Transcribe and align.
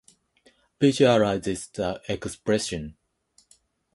Visualises 0.81 1.71
the 1.73 2.01
expression 2.11 2.97